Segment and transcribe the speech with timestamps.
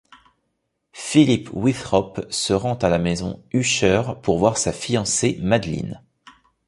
[0.93, 6.01] Philip Withrop se rend a la maison Usher pour voir sa fiancée Madeline.